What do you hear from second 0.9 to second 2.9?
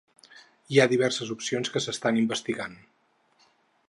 diverses opcions que s’estan investigant.